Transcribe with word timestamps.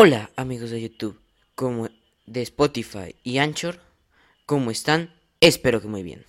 Hola 0.00 0.30
amigos 0.36 0.70
de 0.70 0.80
YouTube, 0.80 1.18
como 1.56 1.88
de 2.24 2.42
Spotify 2.42 3.16
y 3.24 3.38
Anchor, 3.38 3.80
¿cómo 4.46 4.70
están? 4.70 5.12
Espero 5.40 5.82
que 5.82 5.88
muy 5.88 6.04
bien. 6.04 6.24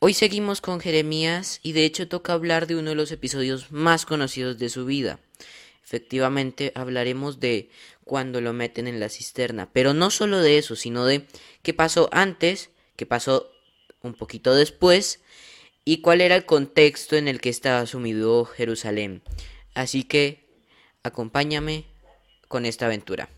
Hoy 0.00 0.12
seguimos 0.12 0.60
con 0.60 0.80
Jeremías 0.80 1.60
y 1.62 1.72
de 1.72 1.86
hecho 1.86 2.08
toca 2.08 2.34
hablar 2.34 2.66
de 2.66 2.76
uno 2.76 2.90
de 2.90 2.94
los 2.94 3.10
episodios 3.10 3.72
más 3.72 4.04
conocidos 4.04 4.58
de 4.58 4.68
su 4.68 4.84
vida. 4.84 5.18
Efectivamente 5.82 6.72
hablaremos 6.74 7.40
de 7.40 7.70
cuando 8.04 8.42
lo 8.42 8.52
meten 8.52 8.86
en 8.86 9.00
la 9.00 9.08
cisterna, 9.08 9.70
pero 9.72 9.94
no 9.94 10.10
solo 10.10 10.40
de 10.40 10.58
eso, 10.58 10.76
sino 10.76 11.06
de 11.06 11.26
qué 11.62 11.72
pasó 11.72 12.10
antes, 12.12 12.68
qué 12.96 13.06
pasó 13.06 13.50
un 14.02 14.12
poquito 14.12 14.54
después 14.54 15.20
y 15.86 16.02
cuál 16.02 16.20
era 16.20 16.36
el 16.36 16.44
contexto 16.44 17.16
en 17.16 17.28
el 17.28 17.40
que 17.40 17.48
estaba 17.48 17.86
sumido 17.86 18.44
Jerusalén. 18.44 19.22
Así 19.72 20.04
que 20.04 20.44
acompáñame 21.02 21.93
con 22.48 22.66
esta 22.66 22.86
aventura. 22.86 23.28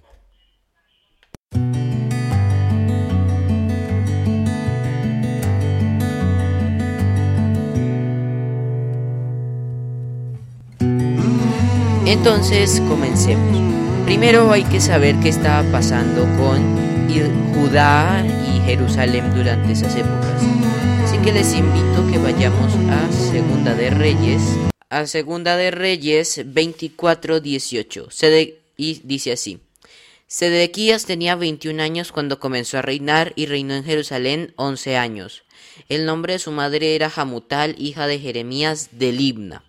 Entonces 12.06 12.80
comencemos. 12.88 13.56
Primero 14.04 14.52
hay 14.52 14.62
que 14.64 14.80
saber 14.80 15.16
qué 15.16 15.28
estaba 15.28 15.68
pasando 15.72 16.22
con 16.38 16.76
Judá 17.54 18.24
y 18.24 18.60
Jerusalén 18.64 19.34
durante 19.34 19.72
esas 19.72 19.94
épocas. 19.96 20.42
Así 21.04 21.18
que 21.18 21.32
les 21.32 21.54
invito 21.54 22.06
que 22.10 22.18
vayamos 22.18 22.72
a 22.90 23.12
Segunda 23.12 23.74
de 23.74 23.90
Reyes, 23.90 24.42
a 24.88 25.06
Segunda 25.06 25.56
de 25.56 25.70
Reyes 25.70 26.44
24:18. 26.44 28.10
Y 28.76 29.00
dice 29.04 29.32
así: 29.32 29.60
Sedequías 30.26 31.06
tenía 31.06 31.36
21 31.36 31.82
años 31.82 32.12
cuando 32.12 32.40
comenzó 32.40 32.78
a 32.78 32.82
reinar 32.82 33.32
y 33.36 33.46
reinó 33.46 33.74
en 33.74 33.84
Jerusalén 33.84 34.52
11 34.56 34.96
años. 34.96 35.44
El 35.88 36.04
nombre 36.04 36.34
de 36.34 36.38
su 36.38 36.50
madre 36.50 36.94
era 36.94 37.10
Jamutal, 37.10 37.76
hija 37.78 38.06
de 38.06 38.18
Jeremías 38.18 38.90
de 38.92 39.12
Libna. 39.12 39.64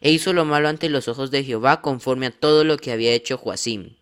E 0.00 0.10
hizo 0.10 0.32
lo 0.32 0.44
malo 0.44 0.68
ante 0.68 0.88
los 0.88 1.08
ojos 1.08 1.30
de 1.30 1.44
Jehová 1.44 1.80
conforme 1.80 2.26
a 2.26 2.30
todo 2.30 2.64
lo 2.64 2.76
que 2.76 2.92
había 2.92 3.12
hecho 3.12 3.38
Joacim. 3.38 3.96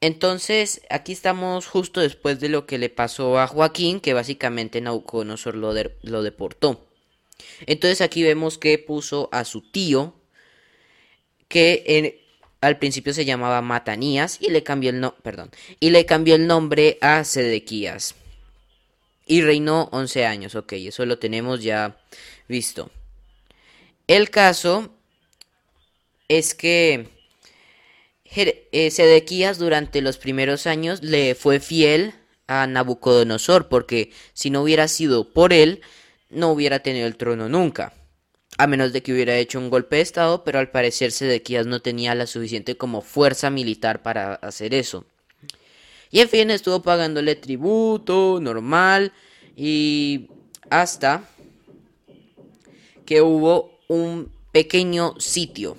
Entonces, 0.00 0.82
aquí 0.90 1.12
estamos 1.12 1.66
justo 1.66 2.00
después 2.00 2.38
de 2.38 2.48
lo 2.48 2.66
que 2.66 2.78
le 2.78 2.90
pasó 2.90 3.38
a 3.38 3.46
Joaquín, 3.46 4.00
que 4.00 4.14
básicamente 4.14 4.80
Nauconosor 4.80 5.56
lo, 5.56 5.72
lo 6.02 6.22
deportó. 6.22 6.86
Entonces 7.66 8.00
aquí 8.00 8.22
vemos 8.22 8.58
que 8.58 8.78
puso 8.78 9.28
a 9.32 9.44
su 9.44 9.62
tío, 9.62 10.14
que 11.48 11.82
en, 11.86 12.25
al 12.66 12.78
principio 12.78 13.14
se 13.14 13.24
llamaba 13.24 13.62
Matanías 13.62 14.38
y 14.40 14.50
le 14.50 14.64
cambió 14.64 14.90
el 14.90 15.00
no, 15.00 15.14
perdón, 15.22 15.50
y 15.78 15.90
le 15.90 16.04
cambió 16.04 16.34
el 16.34 16.48
nombre 16.48 16.98
a 17.00 17.22
Sedequías. 17.22 18.16
Y 19.24 19.42
reinó 19.42 19.88
11 19.92 20.26
años, 20.26 20.54
ok, 20.56 20.72
eso 20.72 21.06
lo 21.06 21.18
tenemos 21.18 21.62
ya 21.62 21.96
visto. 22.48 22.90
El 24.08 24.30
caso 24.30 24.90
es 26.28 26.54
que 26.54 27.08
eh, 28.34 28.90
Sedequías 28.90 29.58
durante 29.58 30.00
los 30.00 30.18
primeros 30.18 30.66
años 30.66 31.02
le 31.02 31.36
fue 31.36 31.60
fiel 31.60 32.14
a 32.48 32.66
Nabucodonosor, 32.66 33.68
porque 33.68 34.10
si 34.32 34.50
no 34.50 34.62
hubiera 34.62 34.88
sido 34.88 35.32
por 35.32 35.52
él, 35.52 35.82
no 36.30 36.50
hubiera 36.50 36.80
tenido 36.80 37.06
el 37.06 37.16
trono 37.16 37.48
nunca 37.48 37.92
a 38.58 38.66
menos 38.66 38.92
de 38.92 39.02
que 39.02 39.12
hubiera 39.12 39.36
hecho 39.36 39.58
un 39.58 39.70
golpe 39.70 39.96
de 39.96 40.02
estado, 40.02 40.44
pero 40.44 40.58
al 40.58 40.70
parecer 40.70 41.12
Sedequías 41.12 41.66
no 41.66 41.80
tenía 41.80 42.14
la 42.14 42.26
suficiente 42.26 42.76
como 42.76 43.02
fuerza 43.02 43.50
militar 43.50 44.02
para 44.02 44.34
hacer 44.34 44.74
eso. 44.74 45.04
Y 46.10 46.20
en 46.20 46.28
fin, 46.28 46.50
estuvo 46.50 46.82
pagándole 46.82 47.36
tributo 47.36 48.38
normal 48.40 49.12
y 49.56 50.28
hasta 50.70 51.28
que 53.04 53.20
hubo 53.20 53.78
un 53.88 54.32
pequeño 54.52 55.14
sitio. 55.18 55.76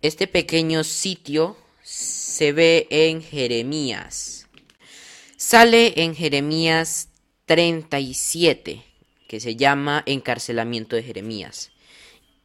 Este 0.00 0.26
pequeño 0.26 0.84
sitio 0.84 1.56
se 1.82 2.52
ve 2.52 2.86
en 2.90 3.22
Jeremías. 3.22 4.48
Sale 5.36 6.02
en 6.02 6.14
Jeremías 6.14 7.08
37 7.44 8.85
que 9.26 9.40
se 9.40 9.56
llama 9.56 10.02
Encarcelamiento 10.06 10.96
de 10.96 11.02
Jeremías. 11.02 11.70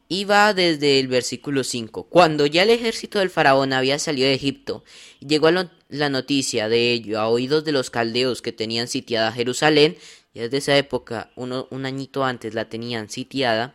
Y 0.08 0.24
va 0.24 0.52
desde 0.52 1.00
el 1.00 1.08
versículo 1.08 1.64
5. 1.64 2.04
Cuando 2.04 2.44
ya 2.46 2.64
el 2.64 2.70
ejército 2.70 3.18
del 3.18 3.30
faraón 3.30 3.72
había 3.72 3.98
salido 3.98 4.28
de 4.28 4.34
Egipto, 4.34 4.84
llegó 5.20 5.48
la 5.50 6.08
noticia 6.10 6.68
de 6.68 6.92
ello 6.92 7.18
a 7.18 7.28
oídos 7.28 7.64
de 7.64 7.72
los 7.72 7.88
caldeos 7.88 8.42
que 8.42 8.52
tenían 8.52 8.88
sitiada 8.88 9.32
Jerusalén, 9.32 9.96
y 10.34 10.40
desde 10.40 10.58
esa 10.58 10.76
época, 10.76 11.30
un 11.36 11.86
añito 11.86 12.24
antes 12.24 12.54
la 12.54 12.68
tenían 12.68 13.08
sitiada, 13.10 13.74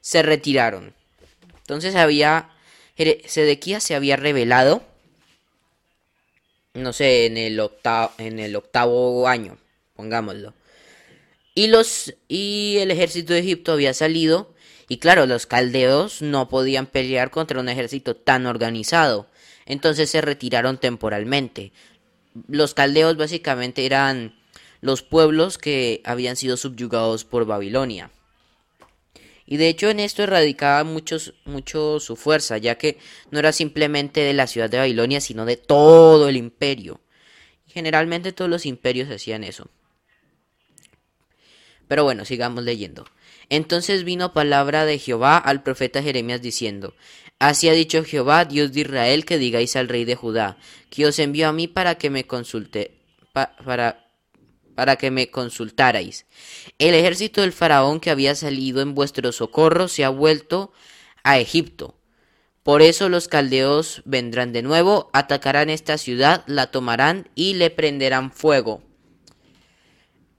se 0.00 0.22
retiraron. 0.22 0.94
Entonces 1.58 1.94
había, 1.94 2.50
Sedequías 3.26 3.82
se 3.82 3.94
había 3.94 4.16
revelado, 4.16 4.82
no 6.74 6.92
sé, 6.92 7.26
en 7.26 7.38
el 7.38 7.58
octavo, 7.60 8.12
en 8.18 8.38
el 8.40 8.56
octavo 8.56 9.26
año, 9.26 9.56
pongámoslo. 9.94 10.52
Y, 11.54 11.68
los, 11.68 12.14
y 12.28 12.78
el 12.80 12.90
ejército 12.90 13.32
de 13.32 13.40
Egipto 13.40 13.72
había 13.72 13.94
salido. 13.94 14.54
Y 14.88 14.98
claro, 14.98 15.26
los 15.26 15.46
caldeos 15.46 16.20
no 16.20 16.48
podían 16.48 16.86
pelear 16.86 17.30
contra 17.30 17.60
un 17.60 17.68
ejército 17.68 18.16
tan 18.16 18.46
organizado. 18.46 19.28
Entonces 19.66 20.10
se 20.10 20.20
retiraron 20.20 20.78
temporalmente. 20.78 21.72
Los 22.48 22.74
caldeos 22.74 23.16
básicamente 23.16 23.86
eran 23.86 24.34
los 24.80 25.02
pueblos 25.02 25.56
que 25.56 26.02
habían 26.04 26.36
sido 26.36 26.56
subyugados 26.56 27.24
por 27.24 27.46
Babilonia. 27.46 28.10
Y 29.46 29.56
de 29.56 29.68
hecho 29.68 29.90
en 29.90 30.00
esto 30.00 30.22
erradicaba 30.22 30.84
mucho, 30.84 31.18
su 32.00 32.16
fuerza, 32.16 32.58
ya 32.58 32.76
que 32.76 32.98
no 33.30 33.38
era 33.38 33.52
simplemente 33.52 34.20
de 34.20 34.32
la 34.32 34.46
ciudad 34.46 34.70
de 34.70 34.78
Babilonia, 34.78 35.20
sino 35.20 35.44
de 35.44 35.56
todo 35.56 36.28
el 36.28 36.36
imperio. 36.36 37.00
Generalmente 37.66 38.32
todos 38.32 38.50
los 38.50 38.66
imperios 38.66 39.10
hacían 39.10 39.44
eso. 39.44 39.68
Pero 41.88 42.04
bueno, 42.04 42.24
sigamos 42.24 42.64
leyendo. 42.64 43.06
Entonces 43.48 44.04
vino 44.04 44.32
palabra 44.32 44.84
de 44.84 44.98
Jehová 44.98 45.36
al 45.36 45.62
profeta 45.62 46.02
Jeremías 46.02 46.40
diciendo, 46.40 46.94
Así 47.38 47.68
ha 47.68 47.72
dicho 47.72 48.04
Jehová, 48.04 48.44
Dios 48.44 48.72
de 48.72 48.80
Israel, 48.80 49.24
que 49.24 49.38
digáis 49.38 49.76
al 49.76 49.88
rey 49.88 50.04
de 50.04 50.14
Judá, 50.14 50.56
que 50.88 51.06
os 51.06 51.18
envió 51.18 51.48
a 51.48 51.52
mí 51.52 51.68
para 51.68 51.96
que 51.96 52.08
me 52.08 52.26
consulte, 52.26 52.92
para, 53.32 54.08
para 54.74 54.96
que 54.96 55.10
me 55.10 55.30
consultarais. 55.30 56.26
El 56.78 56.94
ejército 56.94 57.40
del 57.40 57.52
faraón 57.52 58.00
que 58.00 58.10
había 58.10 58.34
salido 58.34 58.80
en 58.80 58.94
vuestro 58.94 59.32
socorro 59.32 59.88
se 59.88 60.04
ha 60.04 60.08
vuelto 60.08 60.72
a 61.22 61.38
Egipto. 61.38 61.96
Por 62.62 62.80
eso 62.80 63.10
los 63.10 63.28
caldeos 63.28 64.00
vendrán 64.06 64.54
de 64.54 64.62
nuevo, 64.62 65.10
atacarán 65.12 65.68
esta 65.68 65.98
ciudad, 65.98 66.44
la 66.46 66.70
tomarán 66.70 67.28
y 67.34 67.54
le 67.54 67.68
prenderán 67.68 68.32
fuego. 68.32 68.82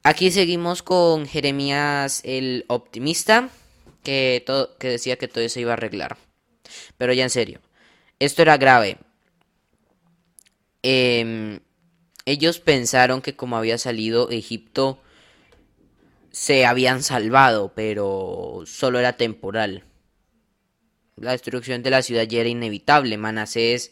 Aquí 0.08 0.30
seguimos 0.30 0.84
con 0.84 1.26
Jeremías 1.26 2.22
el 2.26 2.66
optimista, 2.68 3.50
que, 4.04 4.46
decía 4.80 5.16
que 5.16 5.28
todo 5.28 5.50
se 5.50 5.62
iba 5.62 5.72
a 5.72 5.74
arreglar. 5.74 6.18
Pero 7.00 7.12
ya 7.12 7.24
en 7.24 7.32
serio, 7.32 7.60
esto 8.20 8.44
era 8.44 8.58
grave. 8.58 9.00
Em, 10.84 11.60
ellos 12.26 12.60
pensaron 12.60 13.24
que 13.24 13.36
como 13.36 13.58
había 13.58 13.80
salido 13.80 14.30
Egipto, 14.30 15.02
se 16.30 16.68
habían 16.68 17.02
salvado, 17.02 17.74
pero 17.74 18.62
solo 18.68 19.00
era 19.00 19.18
temporal. 19.18 19.86
La 21.16 21.32
destrucción 21.32 21.82
de 21.82 21.90
la 21.90 22.04
ciudad 22.04 22.28
ya 22.28 22.42
era 22.42 22.50
inevitable. 22.50 23.18
Manasés, 23.18 23.92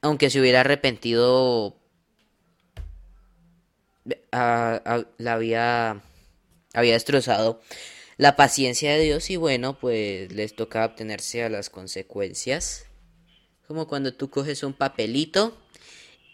aunque 0.00 0.28
se 0.28 0.40
hubiera 0.40 0.62
arrepentido 0.62 1.81
la 4.04 5.32
había, 5.32 6.02
había 6.72 6.92
destrozado 6.92 7.60
la 8.16 8.36
paciencia 8.36 8.92
de 8.92 9.02
Dios 9.02 9.30
y 9.30 9.36
bueno, 9.36 9.78
pues 9.78 10.30
les 10.32 10.54
toca 10.54 10.84
obtenerse 10.84 11.44
a 11.44 11.48
las 11.48 11.70
consecuencias. 11.70 12.86
Como 13.66 13.88
cuando 13.88 14.14
tú 14.14 14.30
coges 14.30 14.62
un 14.62 14.74
papelito 14.74 15.58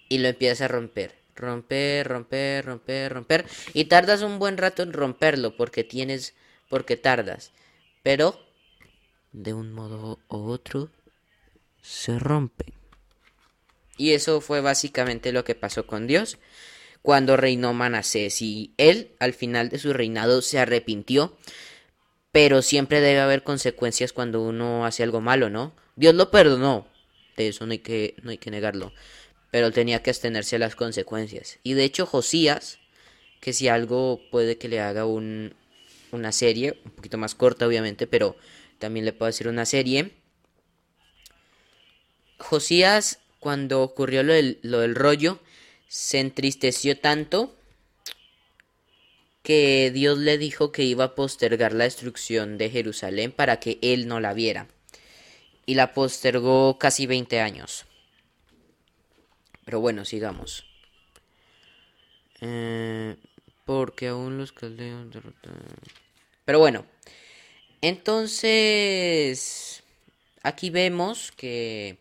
y 0.08 0.18
lo 0.18 0.28
empiezas 0.28 0.62
a 0.62 0.68
romper. 0.68 1.14
Romper, 1.36 2.08
romper, 2.08 2.64
romper, 2.64 3.12
romper. 3.12 3.46
Y 3.74 3.84
tardas 3.84 4.22
un 4.22 4.38
buen 4.38 4.58
rato 4.58 4.82
en 4.82 4.92
romperlo 4.92 5.56
porque 5.56 5.84
tienes, 5.84 6.34
porque 6.68 6.96
tardas. 6.96 7.52
Pero, 8.02 8.38
de 9.32 9.54
un 9.54 9.72
modo 9.72 10.18
u 10.28 10.36
otro, 10.50 10.90
se 11.80 12.18
rompe. 12.18 12.72
Y 13.96 14.12
eso 14.12 14.40
fue 14.40 14.60
básicamente 14.60 15.32
lo 15.32 15.44
que 15.44 15.54
pasó 15.54 15.86
con 15.86 16.06
Dios 16.06 16.38
cuando 17.02 17.36
reinó 17.36 17.72
Manasés 17.72 18.42
y 18.42 18.74
él 18.76 19.12
al 19.18 19.32
final 19.32 19.68
de 19.68 19.78
su 19.78 19.92
reinado 19.92 20.42
se 20.42 20.58
arrepintió, 20.58 21.36
pero 22.32 22.62
siempre 22.62 23.00
debe 23.00 23.20
haber 23.20 23.42
consecuencias 23.42 24.12
cuando 24.12 24.42
uno 24.42 24.84
hace 24.84 25.02
algo 25.02 25.20
malo, 25.20 25.50
¿no? 25.50 25.74
Dios 25.96 26.14
lo 26.14 26.30
perdonó, 26.30 26.86
de 27.36 27.48
eso 27.48 27.66
no 27.66 27.72
hay 27.72 27.78
que, 27.78 28.14
no 28.22 28.30
hay 28.30 28.38
que 28.38 28.50
negarlo, 28.50 28.92
pero 29.50 29.72
tenía 29.72 30.02
que 30.02 30.10
abstenerse 30.10 30.56
a 30.56 30.60
las 30.60 30.76
consecuencias. 30.76 31.58
Y 31.62 31.74
de 31.74 31.84
hecho 31.84 32.06
Josías, 32.06 32.78
que 33.40 33.52
si 33.52 33.68
algo 33.68 34.20
puede 34.30 34.58
que 34.58 34.68
le 34.68 34.80
haga 34.80 35.06
un, 35.06 35.54
una 36.12 36.32
serie, 36.32 36.80
un 36.84 36.90
poquito 36.92 37.18
más 37.18 37.34
corta 37.34 37.66
obviamente, 37.66 38.06
pero 38.06 38.36
también 38.78 39.04
le 39.04 39.12
puedo 39.12 39.28
decir 39.28 39.48
una 39.48 39.66
serie. 39.66 40.12
Josías, 42.38 43.20
cuando 43.40 43.82
ocurrió 43.82 44.22
lo 44.22 44.32
del, 44.32 44.58
lo 44.62 44.80
del 44.80 44.94
rollo, 44.94 45.40
se 45.88 46.20
entristeció 46.20 46.98
tanto 46.98 47.56
que 49.42 49.90
Dios 49.92 50.18
le 50.18 50.36
dijo 50.36 50.72
que 50.72 50.84
iba 50.84 51.04
a 51.04 51.14
postergar 51.14 51.72
la 51.72 51.84
destrucción 51.84 52.58
de 52.58 52.68
Jerusalén 52.68 53.32
para 53.32 53.58
que 53.58 53.78
él 53.80 54.06
no 54.06 54.20
la 54.20 54.34
viera. 54.34 54.68
Y 55.64 55.74
la 55.74 55.94
postergó 55.94 56.78
casi 56.78 57.06
20 57.06 57.40
años. 57.40 57.86
Pero 59.64 59.80
bueno, 59.80 60.04
sigamos. 60.04 60.64
Eh, 62.40 63.16
porque 63.64 64.08
aún 64.08 64.38
los 64.38 64.52
caldeos 64.52 65.10
derrotaron. 65.10 65.62
Pero 66.44 66.58
bueno. 66.58 66.84
Entonces. 67.80 69.82
Aquí 70.42 70.70
vemos 70.70 71.32
que. 71.32 71.98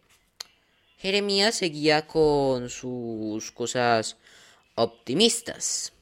Jeremías 0.97 1.55
seguía 1.55 2.07
con 2.07 2.69
sus 2.69 3.51
cosas 3.51 4.17
optimistas. 4.75 5.93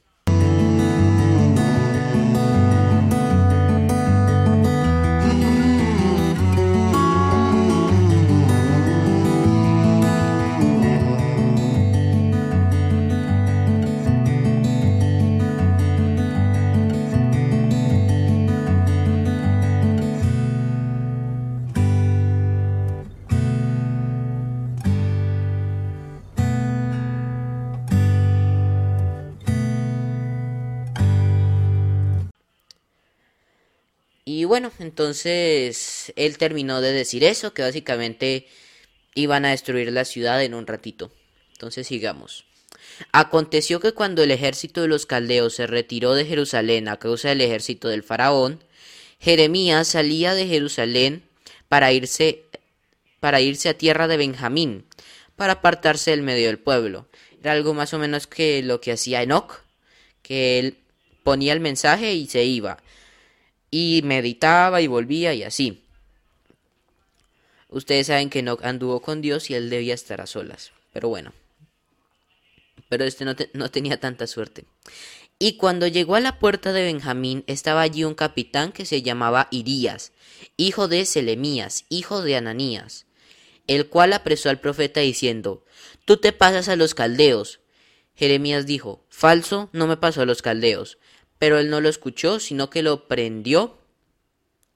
Bueno, 34.46 34.72
entonces 34.78 36.12
él 36.16 36.38
terminó 36.38 36.80
de 36.80 36.92
decir 36.92 37.24
eso, 37.24 37.52
que 37.52 37.62
básicamente 37.62 38.46
iban 39.14 39.44
a 39.44 39.50
destruir 39.50 39.92
la 39.92 40.04
ciudad 40.04 40.42
en 40.42 40.54
un 40.54 40.66
ratito. 40.66 41.12
Entonces 41.52 41.86
sigamos. 41.86 42.44
Aconteció 43.12 43.80
que 43.80 43.92
cuando 43.92 44.22
el 44.22 44.30
ejército 44.30 44.82
de 44.82 44.88
los 44.88 45.06
caldeos 45.06 45.54
se 45.54 45.66
retiró 45.66 46.14
de 46.14 46.24
Jerusalén 46.24 46.88
a 46.88 46.98
causa 46.98 47.28
del 47.28 47.40
ejército 47.40 47.88
del 47.88 48.02
faraón, 48.02 48.62
Jeremías 49.20 49.88
salía 49.88 50.34
de 50.34 50.46
Jerusalén 50.46 51.22
para 51.68 51.92
irse 51.92 52.44
para 53.20 53.40
irse 53.40 53.68
a 53.70 53.78
tierra 53.78 54.08
de 54.08 54.18
Benjamín, 54.18 54.84
para 55.34 55.54
apartarse 55.54 56.10
del 56.10 56.22
medio 56.22 56.46
del 56.46 56.58
pueblo. 56.58 57.08
Era 57.40 57.52
algo 57.52 57.74
más 57.74 57.94
o 57.94 57.98
menos 57.98 58.26
que 58.26 58.62
lo 58.62 58.80
que 58.80 58.92
hacía 58.92 59.22
Enoch, 59.22 59.62
que 60.22 60.58
él 60.58 60.78
ponía 61.22 61.52
el 61.52 61.60
mensaje 61.60 62.14
y 62.14 62.26
se 62.26 62.44
iba 62.44 62.78
y 63.70 64.00
meditaba 64.04 64.80
y 64.80 64.86
volvía 64.86 65.34
y 65.34 65.42
así. 65.42 65.82
Ustedes 67.68 68.06
saben 68.06 68.30
que 68.30 68.42
no 68.42 68.58
anduvo 68.62 69.00
con 69.00 69.20
Dios 69.20 69.50
y 69.50 69.54
él 69.54 69.70
debía 69.70 69.94
estar 69.94 70.20
a 70.20 70.26
solas. 70.26 70.72
Pero 70.92 71.08
bueno. 71.08 71.32
Pero 72.88 73.04
este 73.04 73.24
no, 73.24 73.34
no, 73.52 73.70
tenía 73.70 73.98
tanta 73.98 74.26
suerte. 74.26 74.64
Y 75.38 75.56
cuando 75.56 75.86
llegó 75.86 76.14
a 76.14 76.20
la 76.20 76.38
puerta 76.38 76.72
de 76.72 76.84
Benjamín 76.84 77.44
estaba 77.46 77.82
allí 77.82 78.04
un 78.04 78.14
capitán 78.14 78.72
que 78.72 78.86
se 78.86 79.02
llamaba 79.02 79.48
Irías, 79.50 80.12
hijo 80.56 80.88
de 80.88 81.04
Selemías, 81.04 81.84
hijo 81.90 82.22
de 82.22 82.36
Ananías, 82.36 83.04
el 83.66 83.88
cual 83.88 84.12
apresó 84.14 84.48
al 84.48 84.60
profeta 84.60 85.00
diciendo, 85.00 85.64
Tú 86.06 86.16
te 86.16 86.32
pasas 86.32 86.68
a 86.68 86.76
los 86.76 86.94
caldeos. 86.94 87.60
Jeremías 88.14 88.64
dijo, 88.64 89.04
Falso, 89.10 89.68
no 89.72 89.86
me 89.86 89.98
paso 89.98 90.22
a 90.22 90.26
los 90.26 90.40
caldeos, 90.40 90.96
pero 91.38 91.58
él 91.58 91.70
no 91.70 91.80
lo 91.80 91.88
escuchó, 91.88 92.40
sino 92.40 92.70
que 92.70 92.82
lo 92.82 93.08
prendió, 93.08 93.78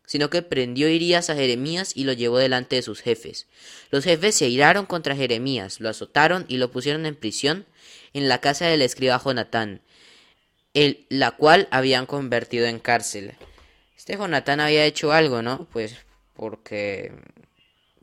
sino 0.06 0.28
que 0.28 0.42
prendió 0.42 0.88
Irías 0.88 1.30
a 1.30 1.36
Jeremías 1.36 1.92
y 1.94 2.04
lo 2.04 2.12
llevó 2.12 2.38
delante 2.38 2.76
de 2.76 2.82
sus 2.82 3.00
jefes. 3.00 3.46
Los 3.90 4.04
jefes 4.04 4.34
se 4.34 4.48
iraron 4.48 4.86
contra 4.86 5.16
Jeremías, 5.16 5.80
lo 5.80 5.88
azotaron 5.88 6.44
y 6.48 6.56
lo 6.56 6.70
pusieron 6.70 7.06
en 7.06 7.14
prisión 7.14 7.66
en 8.12 8.28
la 8.28 8.40
casa 8.40 8.66
del 8.66 8.82
escriba 8.82 9.22
Jonatán, 9.24 9.82
la 11.08 11.30
cual 11.32 11.68
habían 11.70 12.06
convertido 12.06 12.66
en 12.66 12.80
cárcel. 12.80 13.34
Este 13.96 14.16
Jonatán 14.16 14.60
había 14.60 14.84
hecho 14.84 15.12
algo, 15.12 15.42
¿no? 15.42 15.68
Pues 15.72 15.96
porque 16.34 17.12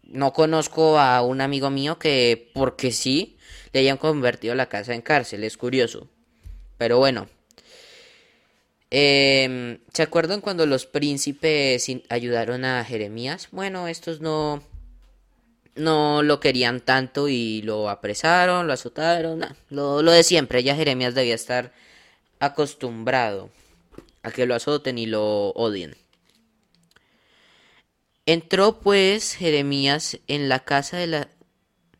no 0.04 0.32
conozco 0.32 1.00
a 1.00 1.22
un 1.22 1.42
amigo 1.42 1.70
mío 1.70 2.00
que, 2.00 2.52
porque 2.54 2.92
sí, 2.92 3.38
le 3.74 3.82
hayan 3.82 3.98
convertido 3.98 4.56
la 4.56 4.70
casa 4.70 4.94
en 4.94 5.02
cárcel, 5.02 5.44
es 5.44 5.58
curioso. 5.58 6.10
Pero 6.78 7.00
bueno, 7.00 7.28
eh, 8.92 9.80
¿Se 9.94 10.04
acuerdan 10.04 10.42
cuando 10.42 10.66
los 10.66 10.86
príncipes 10.86 11.86
ayudaron 12.10 12.66
a 12.66 12.84
Jeremías? 12.84 13.50
Bueno, 13.52 13.88
estos 13.88 14.22
no, 14.22 14.64
no 15.76 16.24
lo 16.24 16.40
querían 16.40 16.82
tanto 16.82 17.28
y 17.28 17.62
lo 17.64 17.90
apresaron, 17.90 18.68
lo 18.68 18.74
azotaron, 18.74 19.46
lo, 19.70 20.02
lo 20.02 20.12
de 20.12 20.24
siempre. 20.24 20.64
Ya 20.64 20.76
Jeremías 20.76 21.16
debía 21.16 21.36
estar 21.36 21.74
acostumbrado 22.40 23.50
a 24.24 24.32
que 24.32 24.46
lo 24.46 24.56
azoten 24.56 24.98
y 24.98 25.06
lo 25.06 25.50
odien. 25.50 25.96
Entró 28.26 28.80
pues 28.80 29.36
Jeremías 29.36 30.20
en 30.28 30.50
la 30.50 30.60
casa 30.60 30.98
de 30.98 31.08
la 31.08 31.30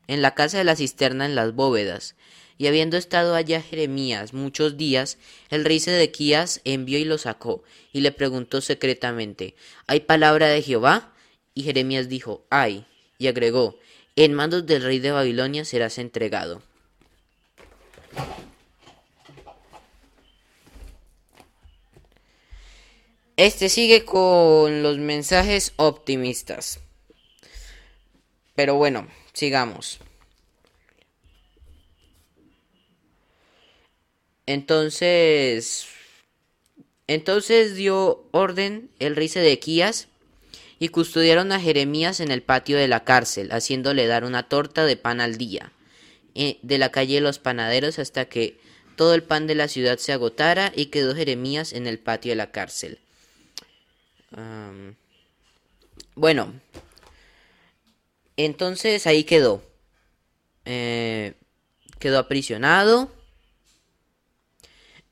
en 0.08 0.22
la 0.22 0.36
casa 0.36 0.58
de 0.58 0.64
la 0.64 0.76
cisterna 0.76 1.26
en 1.26 1.36
las 1.36 1.54
bóvedas 1.54 2.16
y 2.58 2.68
habiendo 2.68 2.98
estado 2.98 3.36
allá 3.36 3.62
Jeremías 3.62 4.34
muchos 4.34 4.78
días, 4.78 5.18
el 5.50 5.66
rey 5.66 5.80
Sedequías 5.80 6.62
envió 6.64 6.98
y 6.98 7.06
lo 7.06 7.18
sacó, 7.18 7.64
y 7.94 8.02
le 8.02 8.12
preguntó 8.12 8.62
secretamente, 8.62 9.56
¿Hay 9.88 10.02
palabra 10.02 10.48
de 10.48 10.62
Jehová? 10.62 11.14
Y 11.54 11.64
Jeremías 11.64 12.10
dijo, 12.10 12.46
Hay, 12.50 12.86
y 13.18 13.28
agregó, 13.28 13.78
En 14.16 14.34
manos 14.34 14.66
del 14.66 14.84
rey 14.84 15.00
de 15.00 15.12
Babilonia 15.12 15.66
serás 15.66 15.98
entregado. 15.98 16.62
Este 23.38 23.70
sigue 23.70 24.04
con 24.04 24.82
los 24.82 24.98
mensajes 24.98 25.74
optimistas. 25.76 26.80
Pero 28.56 28.74
bueno, 28.74 29.08
sigamos. 29.34 30.00
Entonces, 34.48 35.88
entonces 37.06 37.76
dio 37.76 38.28
orden 38.32 38.90
el 38.98 39.16
rey 39.18 39.28
Sedequías 39.28 40.08
y 40.80 40.88
custodiaron 40.88 41.52
a 41.52 41.60
Jeremías 41.60 42.22
en 42.22 42.32
el 42.32 42.42
patio 42.42 42.78
de 42.78 42.88
la 42.88 43.04
cárcel, 43.04 43.52
haciéndole 43.52 44.08
dar 44.08 44.24
una 44.24 44.48
torta 44.48 44.86
de 44.86 44.96
pan 44.96 45.20
al 45.20 45.38
día, 45.38 45.74
eh, 46.34 46.60
de 46.62 46.78
la 46.78 46.92
calle 46.92 47.16
de 47.16 47.22
los 47.22 47.40
panaderos 47.40 48.00
hasta 48.00 48.26
que 48.26 48.58
todo 48.96 49.14
el 49.14 49.22
pan 49.22 49.48
de 49.48 49.56
la 49.56 49.68
ciudad 49.68 49.98
se 49.98 50.14
agotara 50.14 50.72
y 50.74 50.88
quedó 50.88 51.14
Jeremías 51.14 51.74
en 51.74 51.86
el 51.86 52.00
patio 52.00 52.32
de 52.32 52.38
la 52.38 52.52
cárcel. 52.52 53.00
bueno, 56.16 56.54
entonces 58.38 59.08
ahí 59.08 59.24
quedó. 59.26 59.62
Eh, 60.66 61.34
quedó 62.00 62.20
aprisionado 62.20 63.12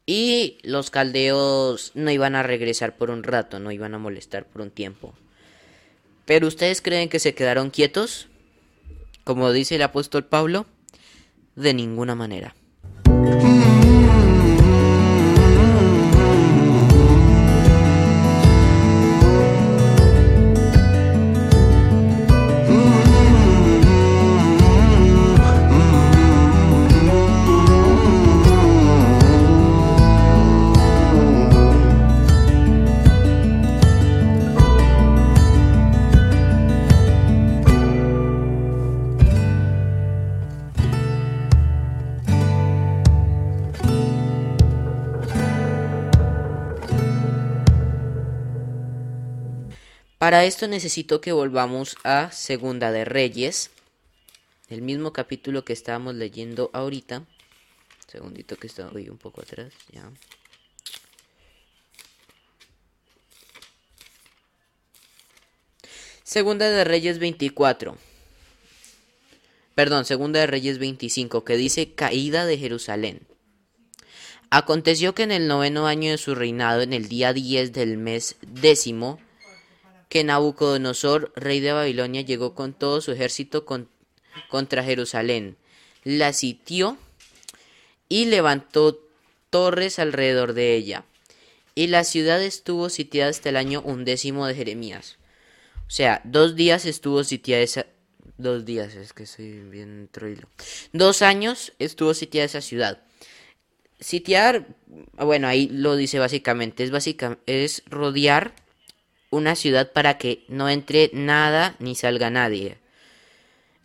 y 0.06 0.58
los 0.64 0.92
caldeos 0.92 1.92
no 1.96 2.12
iban 2.12 2.36
a 2.36 2.44
regresar 2.44 2.96
por 2.96 3.10
un 3.10 3.24
rato, 3.24 3.60
no 3.60 3.72
iban 3.72 3.94
a 3.94 4.00
molestar 4.00 4.46
por 4.46 4.62
un 4.62 4.72
tiempo. 4.72 5.14
Pero 6.26 6.48
ustedes 6.48 6.82
creen 6.82 7.10
que 7.10 7.20
se 7.20 7.34
quedaron 7.34 7.70
quietos? 7.70 8.28
Como 9.24 9.52
dice 9.52 9.76
el 9.76 9.82
apóstol 9.82 10.26
Pablo, 10.26 10.66
de 11.56 11.74
ninguna 11.74 12.16
manera. 12.16 12.56
Esto 50.46 50.68
necesito 50.68 51.22
que 51.22 51.32
volvamos 51.32 51.98
a 52.04 52.30
Segunda 52.32 52.92
de 52.92 53.04
Reyes, 53.04 53.72
el 54.70 54.84
mismo 54.84 55.12
capítulo 55.12 55.66
que 55.66 55.74
estábamos 55.74 56.14
leyendo 56.14 56.70
ahorita. 56.72 57.24
Segundito 58.06 58.56
que 58.56 58.68
estoy 58.68 59.10
un 59.10 59.18
poco 59.18 59.42
atrás, 59.42 59.74
ya. 59.92 60.08
Segunda 66.22 66.70
de 66.70 66.84
Reyes 66.84 67.18
24. 67.18 67.98
Perdón, 69.74 70.06
Segunda 70.06 70.42
de 70.42 70.46
Reyes 70.46 70.78
25, 70.78 71.44
que 71.44 71.58
dice 71.58 71.96
caída 71.96 72.46
de 72.46 72.60
Jerusalén. 72.60 73.26
Aconteció 74.52 75.16
que 75.16 75.24
en 75.24 75.32
el 75.32 75.48
noveno 75.48 75.88
año 75.88 76.12
de 76.12 76.20
su 76.20 76.36
reinado, 76.36 76.84
en 76.84 76.94
el 76.94 77.08
día 77.08 77.34
10 77.34 77.74
del 77.74 77.98
mes 77.98 78.36
décimo, 78.44 79.20
que 80.10 80.24
Nabucodonosor, 80.24 81.32
rey 81.36 81.60
de 81.60 81.74
Babilonia, 81.74 82.22
llegó 82.22 82.56
con 82.56 82.74
todo 82.74 83.02
su 83.02 83.12
ejército 83.12 83.66
contra 84.50 84.84
Jerusalén, 84.84 85.58
la 86.04 86.34
sitió 86.34 86.98
y 88.10 88.26
levantó 88.26 89.02
torres 89.50 90.00
alrededor 90.00 90.54
de 90.54 90.76
ella. 90.76 91.06
Y 91.74 91.88
la 91.88 92.04
ciudad 92.04 92.42
estuvo 92.42 92.90
sitiada 92.90 93.30
hasta 93.30 93.50
el 93.50 93.58
año 93.58 93.82
undécimo 93.82 94.48
de 94.48 94.56
Jeremías. 94.56 95.18
O 95.88 95.92
sea, 95.92 96.22
dos 96.24 96.56
días 96.56 96.86
estuvo 96.86 97.24
sitiada 97.24 97.64
esa... 97.64 97.86
Dos 98.38 98.66
días, 98.66 98.96
es 98.96 99.14
que 99.14 99.26
soy 99.26 99.60
bien 99.60 100.10
troilo. 100.12 100.50
Dos 100.92 101.22
años 101.22 101.74
estuvo 101.80 102.14
sitiada 102.14 102.46
esa 102.46 102.62
ciudad. 102.62 103.02
Sitiar, 104.00 104.68
bueno, 105.18 105.48
ahí 105.48 105.70
lo 105.72 105.96
dice 105.96 106.20
básicamente, 106.20 106.84
es, 106.84 106.92
es 107.46 107.84
rodear 107.86 108.54
una 109.36 109.56
ciudad 109.56 109.92
para 109.92 110.18
que 110.18 110.44
no 110.48 110.70
entre 110.70 111.10
nada 111.14 111.76
ni 111.80 111.96
salga 111.96 112.30
nadie. 112.30 112.78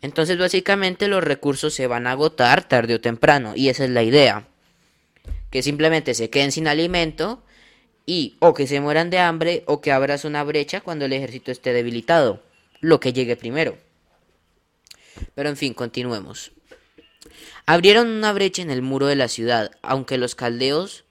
Entonces 0.01 0.37
básicamente 0.37 1.07
los 1.07 1.23
recursos 1.23 1.73
se 1.73 1.87
van 1.87 2.07
a 2.07 2.11
agotar 2.11 2.67
tarde 2.67 2.95
o 2.95 3.01
temprano 3.01 3.53
y 3.55 3.69
esa 3.69 3.83
es 3.83 3.91
la 3.91 4.03
idea. 4.03 4.47
Que 5.51 5.61
simplemente 5.61 6.13
se 6.13 6.29
queden 6.29 6.51
sin 6.51 6.67
alimento 6.67 7.43
y 8.05 8.35
o 8.39 8.53
que 8.53 8.67
se 8.67 8.81
mueran 8.81 9.09
de 9.09 9.19
hambre 9.19 9.63
o 9.67 9.81
que 9.81 9.91
abras 9.91 10.25
una 10.25 10.43
brecha 10.43 10.81
cuando 10.81 11.05
el 11.05 11.13
ejército 11.13 11.51
esté 11.51 11.73
debilitado, 11.73 12.41
lo 12.79 12.99
que 12.99 13.13
llegue 13.13 13.35
primero. 13.35 13.77
Pero 15.35 15.49
en 15.49 15.57
fin, 15.57 15.73
continuemos. 15.73 16.51
Abrieron 17.65 18.07
una 18.07 18.33
brecha 18.33 18.61
en 18.61 18.71
el 18.71 18.81
muro 18.81 19.07
de 19.07 19.15
la 19.15 19.27
ciudad, 19.27 19.71
aunque 19.81 20.17
los 20.17 20.35
caldeos 20.35 21.03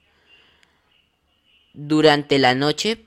durante 1.73 2.39
la 2.39 2.55
noche 2.55 3.05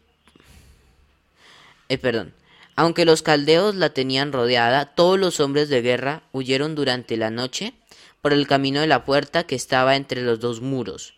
eh, 1.95 1.99
perdón, 1.99 2.35
aunque 2.77 3.05
los 3.05 3.23
caldeos 3.23 3.75
la 3.75 3.91
tenían 3.91 4.33
rodeada, 4.33 4.95
todos 4.95 5.19
los 5.19 5.41
hombres 5.41 5.69
de 5.69 5.83
guerra 5.83 6.23
huyeron 6.33 6.75
durante 6.75 7.17
la 7.17 7.31
noche 7.31 7.75
por 8.21 8.33
el 8.33 8.47
camino 8.47 8.81
de 8.81 8.87
la 8.87 9.05
puerta 9.05 9.45
que 9.45 9.55
estaba 9.55 9.97
entre 9.97 10.23
los 10.23 10.41
dos 10.41 10.61
muros, 10.61 11.15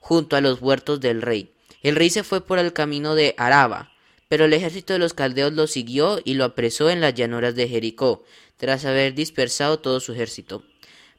junto 0.00 0.36
a 0.36 0.40
los 0.40 0.62
huertos 0.62 1.00
del 1.00 1.22
rey. 1.22 1.52
El 1.82 1.96
rey 1.96 2.10
se 2.10 2.24
fue 2.24 2.40
por 2.40 2.58
el 2.58 2.72
camino 2.72 3.14
de 3.14 3.34
Araba, 3.36 3.92
pero 4.28 4.46
el 4.46 4.52
ejército 4.52 4.92
de 4.92 4.98
los 4.98 5.14
caldeos 5.14 5.52
lo 5.52 5.66
siguió 5.66 6.20
y 6.24 6.34
lo 6.34 6.44
apresó 6.44 6.90
en 6.90 7.00
las 7.00 7.14
llanuras 7.14 7.54
de 7.54 7.68
Jericó, 7.68 8.24
tras 8.56 8.84
haber 8.84 9.14
dispersado 9.14 9.78
todo 9.78 10.00
su 10.00 10.12
ejército. 10.12 10.64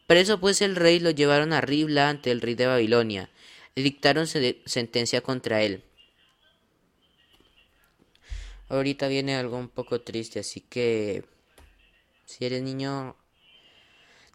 Preso 0.07 0.39
pues 0.39 0.61
el 0.61 0.75
rey 0.75 0.99
lo 0.99 1.11
llevaron 1.11 1.53
a 1.53 1.61
Ribla 1.61 2.09
ante 2.09 2.31
el 2.31 2.41
rey 2.41 2.55
de 2.55 2.65
Babilonia, 2.65 3.29
y 3.75 3.83
dictaron 3.83 4.25
sentencia 4.25 5.21
contra 5.21 5.61
él. 5.61 5.83
Ahorita 8.69 9.07
viene 9.07 9.35
algo 9.35 9.57
un 9.57 9.69
poco 9.69 10.01
triste, 10.01 10.39
así 10.39 10.61
que 10.61 11.23
si 12.25 12.45
eres 12.45 12.61
niño, 12.61 13.15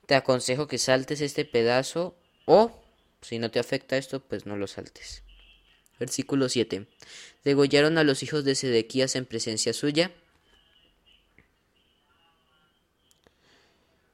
te 0.07 0.15
aconsejo 0.15 0.67
que 0.67 0.79
saltes 0.79 1.21
este 1.21 1.45
pedazo 1.45 2.17
o 2.47 2.83
si 3.21 3.39
no 3.39 3.51
te 3.51 3.61
afecta 3.61 3.97
esto, 3.97 4.21
pues 4.21 4.47
no 4.47 4.57
lo 4.57 4.67
saltes. 4.67 5.23
Versículo 5.99 6.49
7. 6.49 6.87
Degollaron 7.45 7.97
a 7.97 8.05
los 8.05 8.23
hijos 8.23 8.45
de 8.45 8.57
Sedequías 8.57 9.15
en 9.15 9.27
presencia 9.27 9.73
suya. 9.73 10.11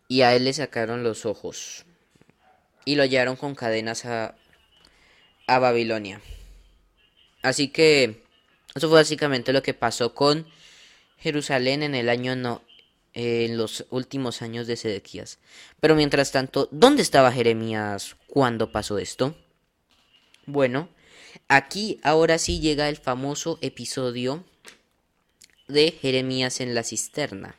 Y 0.06 0.22
a 0.22 0.34
él 0.34 0.44
le 0.44 0.52
sacaron 0.52 1.02
los 1.02 1.24
ojos. 1.24 1.86
Y 2.84 2.96
lo 2.96 3.02
hallaron 3.02 3.36
con 3.36 3.54
cadenas 3.54 4.04
a, 4.04 4.36
a 5.46 5.58
Babilonia. 5.58 6.20
Así 7.42 7.68
que 7.68 8.22
eso 8.78 8.88
fue 8.88 9.00
básicamente 9.00 9.52
lo 9.52 9.62
que 9.62 9.74
pasó 9.74 10.14
con 10.14 10.46
Jerusalén 11.18 11.82
en 11.82 11.94
el 11.94 12.08
año 12.08 12.36
no, 12.36 12.62
en 13.12 13.56
los 13.56 13.86
últimos 13.90 14.42
años 14.42 14.66
de 14.66 14.76
Sedequías. 14.76 15.38
Pero 15.80 15.94
mientras 15.94 16.32
tanto, 16.32 16.68
¿dónde 16.70 17.02
estaba 17.02 17.32
Jeremías 17.32 18.16
cuando 18.26 18.72
pasó 18.72 18.98
esto? 18.98 19.36
Bueno, 20.46 20.88
aquí 21.48 21.98
ahora 22.02 22.38
sí 22.38 22.60
llega 22.60 22.88
el 22.88 22.96
famoso 22.96 23.58
episodio 23.60 24.44
de 25.66 25.90
Jeremías 25.90 26.60
en 26.60 26.74
la 26.74 26.84
cisterna. 26.84 27.56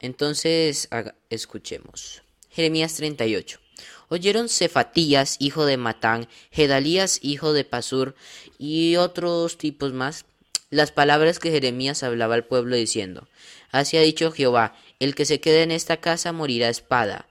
Entonces, 0.00 0.88
escuchemos. 1.30 2.22
Jeremías 2.50 2.94
38. 2.94 3.63
Oyeron 4.08 4.48
Cefatías, 4.48 5.36
hijo 5.38 5.64
de 5.66 5.76
Matán, 5.76 6.28
Gedalías, 6.50 7.18
hijo 7.22 7.52
de 7.52 7.64
Pasur, 7.64 8.14
y 8.58 8.96
otros 8.96 9.58
tipos 9.58 9.92
más, 9.92 10.26
las 10.70 10.92
palabras 10.92 11.38
que 11.38 11.50
Jeremías 11.50 12.02
hablaba 12.02 12.34
al 12.34 12.44
pueblo 12.44 12.76
diciendo, 12.76 13.28
Así 13.70 13.96
ha 13.96 14.02
dicho 14.02 14.30
Jehová, 14.30 14.76
el 15.00 15.14
que 15.14 15.24
se 15.24 15.40
quede 15.40 15.62
en 15.62 15.70
esta 15.70 15.96
casa 15.96 16.32
morirá 16.32 16.68
espada, 16.68 17.26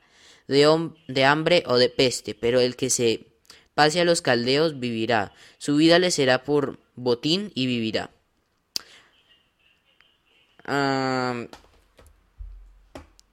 de, 0.48 0.90
de 1.08 1.26
hambre 1.26 1.64
o 1.68 1.78
de 1.78 1.90
peste, 1.90 2.36
pero 2.36 2.60
el 2.60 2.76
que 2.76 2.90
se 2.90 3.28
pase 3.74 4.02
a 4.02 4.06
los 4.06 4.22
caldeos 4.22 4.80
vivirá, 4.80 5.34
su 5.58 5.78
vida 5.78 6.00
le 6.00 6.12
será 6.12 6.44
por 6.44 6.80
botín 6.96 7.52
y 7.56 7.66
vivirá. 7.66 8.12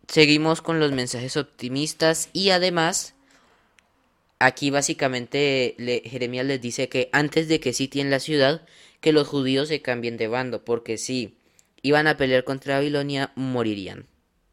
seguimos 0.08 0.62
con 0.62 0.80
los 0.80 0.90
mensajes 0.90 1.36
optimistas 1.36 2.28
y 2.32 2.50
además 2.50 3.14
aquí 4.40 4.70
básicamente 4.70 5.76
Jeremías 6.04 6.46
les 6.46 6.60
dice 6.60 6.88
que 6.88 7.08
antes 7.12 7.46
de 7.46 7.60
que 7.60 7.72
sitien 7.72 8.10
la 8.10 8.18
ciudad, 8.18 8.62
que 9.00 9.12
los 9.12 9.28
judíos 9.28 9.68
se 9.68 9.82
cambien 9.82 10.16
de 10.16 10.26
bando, 10.26 10.64
porque 10.64 10.98
si 10.98 11.36
iban 11.82 12.08
a 12.08 12.16
pelear 12.16 12.42
contra 12.42 12.74
Babilonia, 12.74 13.32
morirían. 13.36 14.06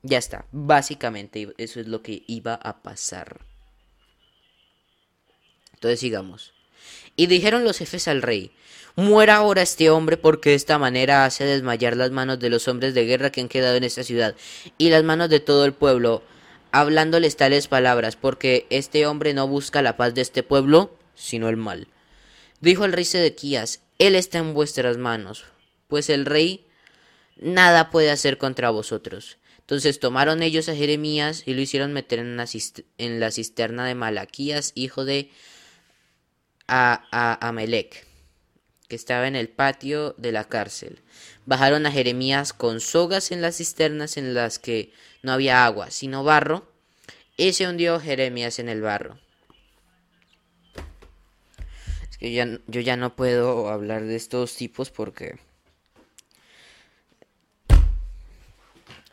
Ya 0.03 0.19
está, 0.19 0.45
básicamente 0.51 1.53
eso 1.57 1.79
es 1.79 1.87
lo 1.87 2.03
que 2.03 2.23
iba 2.27 2.53
a 2.53 2.83
pasar. 2.83 3.41
Entonces 5.73 5.99
sigamos. 5.99 6.53
Y 7.15 7.27
dijeron 7.27 7.63
los 7.63 7.77
jefes 7.77 8.07
al 8.07 8.21
rey, 8.21 8.51
muera 8.95 9.37
ahora 9.37 9.61
este 9.61 9.89
hombre 9.89 10.17
porque 10.17 10.51
de 10.51 10.55
esta 10.55 10.77
manera 10.77 11.25
hace 11.25 11.45
desmayar 11.45 11.95
las 11.95 12.11
manos 12.11 12.39
de 12.39 12.49
los 12.49 12.67
hombres 12.67 12.93
de 12.93 13.05
guerra 13.05 13.31
que 13.31 13.41
han 13.41 13.49
quedado 13.49 13.75
en 13.75 13.83
esta 13.83 14.03
ciudad 14.03 14.35
y 14.77 14.89
las 14.89 15.03
manos 15.03 15.29
de 15.29 15.39
todo 15.39 15.65
el 15.65 15.73
pueblo 15.73 16.23
hablándoles 16.71 17.37
tales 17.37 17.67
palabras, 17.67 18.15
porque 18.15 18.67
este 18.69 19.05
hombre 19.05 19.33
no 19.33 19.47
busca 19.47 19.81
la 19.81 19.97
paz 19.97 20.13
de 20.13 20.21
este 20.21 20.43
pueblo, 20.43 20.97
sino 21.15 21.49
el 21.49 21.57
mal. 21.57 21.87
Dijo 22.59 22.85
el 22.85 22.93
rey 22.93 23.05
Sedequías, 23.05 23.81
Él 23.99 24.15
está 24.15 24.39
en 24.39 24.53
vuestras 24.53 24.97
manos, 24.97 25.45
pues 25.87 26.09
el 26.09 26.25
rey 26.25 26.65
nada 27.37 27.89
puede 27.89 28.11
hacer 28.11 28.37
contra 28.37 28.69
vosotros. 28.69 29.37
Entonces 29.59 29.99
tomaron 29.99 30.43
ellos 30.43 30.69
a 30.69 30.75
Jeremías 30.75 31.43
y 31.45 31.53
lo 31.53 31.59
hicieron 31.59 31.91
meter 31.91 32.19
en, 32.19 32.37
la 33.19 33.31
cisterna 33.31 33.85
de 33.85 33.95
Malaquías, 33.95 34.71
hijo 34.75 35.03
de 35.03 35.29
Amelec, 36.67 38.06
que 38.87 38.95
estaba 38.95 39.27
en 39.27 39.35
el 39.35 39.49
patio 39.49 40.13
de 40.17 40.31
la 40.31 40.45
cárcel. 40.45 41.01
Bajaron 41.45 41.85
a 41.85 41.91
Jeremías 41.91 42.53
con 42.53 42.79
sogas 42.79 43.31
en 43.31 43.41
las 43.41 43.57
cisternas 43.57 44.17
en 44.17 44.33
las 44.33 44.59
que 44.59 44.93
no 45.21 45.33
había 45.33 45.65
agua, 45.65 45.91
sino 45.91 46.23
barro, 46.23 46.71
y 47.35 47.53
se 47.53 47.67
hundió 47.67 47.99
Jeremías 47.99 48.59
en 48.59 48.69
el 48.69 48.81
barro. 48.81 49.19
Es 52.09 52.17
que 52.17 52.31
ya, 52.31 52.47
yo 52.67 52.81
ya 52.81 52.97
no 52.97 53.15
puedo 53.15 53.69
hablar 53.69 54.03
de 54.03 54.15
estos 54.15 54.55
tipos 54.55 54.89
porque... 54.89 55.37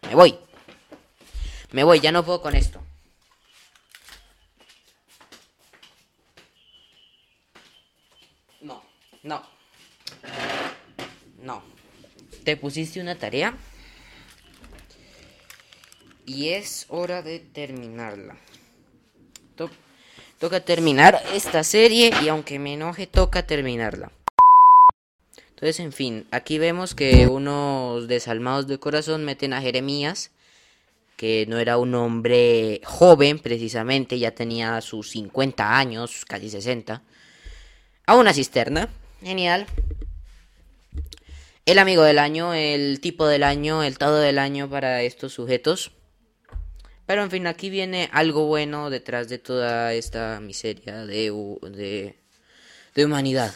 Me 0.02 0.14
voy. 0.14 0.38
Me 1.72 1.82
voy, 1.82 1.98
ya 2.00 2.12
no 2.12 2.24
puedo 2.24 2.40
con 2.40 2.54
esto. 2.54 2.80
No, 8.60 8.84
no. 9.22 9.53
No. 11.42 11.62
¿Te 12.44 12.56
pusiste 12.56 13.00
una 13.00 13.14
tarea? 13.16 13.54
y 16.26 16.50
es 16.50 16.86
hora 16.88 17.22
de 17.22 17.40
terminarla. 17.40 18.36
toca 20.38 20.60
terminar 20.60 21.22
esta 21.32 21.64
serie 21.64 22.12
y 22.22 22.28
aunque 22.28 22.58
me 22.58 22.74
enoje, 22.74 23.06
toca 23.06 23.46
terminarla. 23.46 24.12
Entonces, 25.50 25.80
en 25.80 25.92
fin, 25.92 26.26
aquí 26.32 26.58
vemos 26.58 26.94
que 26.94 27.28
unos 27.28 28.08
desalmados 28.08 28.66
de 28.66 28.78
corazón 28.78 29.24
meten 29.24 29.54
a 29.54 29.62
Jeremías, 29.62 30.32
que 31.16 31.46
no 31.48 31.58
era 31.58 31.78
un 31.78 31.94
hombre 31.94 32.82
joven 32.84 33.38
precisamente, 33.38 34.18
ya 34.18 34.32
tenía 34.32 34.80
sus 34.82 35.10
50 35.10 35.78
años, 35.78 36.26
casi 36.26 36.50
60, 36.50 37.00
a 38.06 38.16
una 38.16 38.34
cisterna. 38.34 38.90
Genial. 39.22 39.66
El 41.66 41.78
amigo 41.78 42.02
del 42.02 42.18
año, 42.18 42.52
el 42.52 43.00
tipo 43.00 43.26
del 43.26 43.42
año, 43.42 43.82
el 43.82 43.96
todo 43.96 44.18
del 44.18 44.38
año 44.38 44.68
para 44.68 45.02
estos 45.02 45.32
sujetos. 45.32 45.92
Pero 47.06 47.22
en 47.22 47.30
fin, 47.30 47.46
aquí 47.46 47.70
viene 47.70 48.10
algo 48.12 48.44
bueno 48.44 48.90
detrás 48.90 49.30
de 49.30 49.38
toda 49.38 49.94
esta 49.94 50.40
miseria 50.40 51.06
de, 51.06 52.14
de, 52.94 53.04
humanidad. 53.04 53.54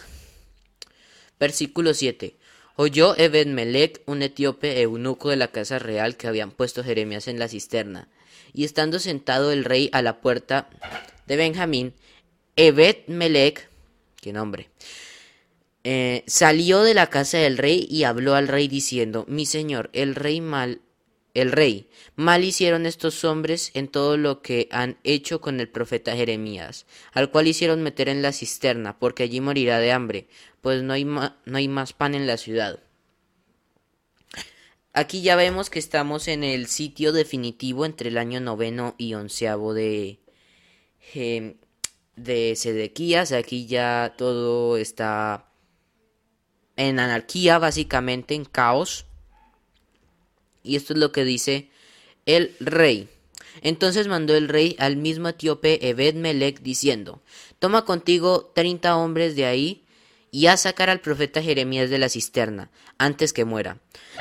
Versículo 1.38 1.92
7. 1.92 2.36
Oyó 2.76 3.14
Ebed 3.18 3.46
Melech, 3.48 4.00
un 4.06 4.22
etíope 4.22 4.80
eunuco 4.80 5.28
de 5.28 5.36
la 5.36 5.48
casa 5.48 5.78
real 5.78 6.16
que 6.16 6.28
habían 6.28 6.50
puesto 6.50 6.82
Jeremías 6.82 7.28
en 7.28 7.38
la 7.38 7.48
cisterna. 7.48 8.08
Y 8.54 8.64
estando 8.64 9.00
sentado 9.00 9.52
el 9.52 9.66
rey 9.66 9.90
a 9.92 10.00
la 10.00 10.22
puerta 10.22 10.70
de 11.26 11.36
Benjamín, 11.36 11.92
Ebed 12.56 13.06
Melech, 13.06 13.68
qué 14.22 14.32
nombre, 14.32 14.70
eh, 15.84 16.24
salió 16.26 16.82
de 16.82 16.94
la 16.94 17.08
casa 17.08 17.38
del 17.38 17.58
rey 17.58 17.86
y 17.90 18.04
habló 18.04 18.34
al 18.34 18.48
rey 18.48 18.68
diciendo, 18.68 19.24
mi 19.28 19.46
señor, 19.46 19.90
el 19.92 20.14
rey 20.14 20.40
mal, 20.40 20.82
el 21.34 21.52
rey, 21.52 21.88
mal 22.16 22.44
hicieron 22.44 22.84
estos 22.84 23.24
hombres 23.24 23.70
en 23.74 23.88
todo 23.88 24.16
lo 24.16 24.42
que 24.42 24.68
han 24.70 24.98
hecho 25.04 25.40
con 25.40 25.60
el 25.60 25.68
profeta 25.68 26.16
Jeremías, 26.16 26.86
al 27.12 27.30
cual 27.30 27.46
hicieron 27.46 27.82
meter 27.82 28.08
en 28.08 28.22
la 28.22 28.32
cisterna, 28.32 28.98
porque 28.98 29.22
allí 29.22 29.40
morirá 29.40 29.78
de 29.78 29.92
hambre, 29.92 30.28
pues 30.60 30.82
no 30.82 30.92
hay, 30.92 31.04
no 31.04 31.32
hay 31.44 31.68
más 31.68 31.92
pan 31.92 32.14
en 32.14 32.26
la 32.26 32.36
ciudad. 32.36 32.80
Aquí 34.98 35.22
ya 35.22 35.36
vemos 35.36 35.70
que 35.70 35.78
estamos 35.78 36.26
en 36.26 36.42
el 36.42 36.66
sitio 36.66 37.12
definitivo 37.12 37.86
entre 37.86 38.08
el 38.08 38.18
año 38.18 38.40
noveno 38.40 38.96
y 38.98 39.14
onceavo 39.14 39.72
de, 39.72 40.18
de 42.16 42.56
Sedequías. 42.56 43.30
Aquí 43.30 43.66
ya 43.66 44.14
todo 44.18 44.76
está 44.76 45.47
en 46.78 47.00
anarquía, 47.00 47.58
básicamente 47.58 48.34
en 48.34 48.46
caos. 48.46 49.04
Y 50.62 50.76
esto 50.76 50.94
es 50.94 50.98
lo 50.98 51.12
que 51.12 51.24
dice 51.24 51.68
el 52.24 52.54
rey. 52.60 53.08
Entonces 53.60 54.06
mandó 54.06 54.34
el 54.36 54.48
rey 54.48 54.76
al 54.78 54.96
mismo 54.96 55.28
etíope 55.28 55.88
Ebed 55.88 56.14
Melech 56.14 56.60
diciendo: 56.60 57.20
Toma 57.58 57.84
contigo 57.84 58.50
treinta 58.54 58.96
hombres 58.96 59.34
de 59.34 59.44
ahí 59.44 59.84
y 60.30 60.46
a 60.46 60.56
sacar 60.56 60.88
al 60.88 61.00
profeta 61.00 61.42
Jeremías 61.42 61.90
de 61.90 61.98
la 61.98 62.08
cisterna, 62.08 62.70
antes 62.98 63.32
que 63.32 63.44
muera. 63.44 63.78